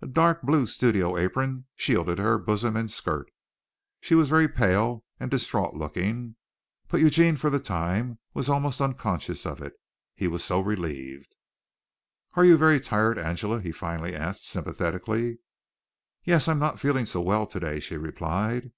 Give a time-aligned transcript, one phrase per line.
[0.00, 3.30] A dark blue studio apron shielded her bosom and skirt.
[4.00, 6.36] She was very pale and distraught looking,
[6.88, 9.74] but Eugene for the time was almost unconscious of it
[10.14, 11.36] he was so relieved.
[12.36, 15.40] "Are you very tired, Angela?" he finally asked sympathetically.
[16.24, 18.72] "Yes, I'm not feeling so well today," she replied.